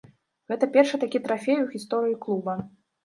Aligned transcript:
Гэта 0.53 0.69
першы 0.77 0.99
такі 1.05 1.21
трафей 1.27 1.59
у 1.67 1.69
гісторыі 1.77 2.21
клуба. 2.25 2.57